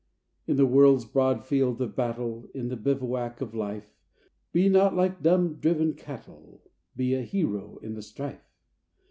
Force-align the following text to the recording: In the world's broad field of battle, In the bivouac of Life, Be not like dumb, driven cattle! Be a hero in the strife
In 0.47 0.55
the 0.57 0.65
world's 0.65 1.05
broad 1.05 1.45
field 1.45 1.79
of 1.79 1.95
battle, 1.95 2.49
In 2.55 2.69
the 2.69 2.75
bivouac 2.75 3.39
of 3.39 3.53
Life, 3.53 3.93
Be 4.51 4.67
not 4.67 4.95
like 4.95 5.21
dumb, 5.21 5.57
driven 5.59 5.93
cattle! 5.93 6.63
Be 6.95 7.13
a 7.13 7.21
hero 7.21 7.77
in 7.83 7.93
the 7.93 8.01
strife 8.01 8.51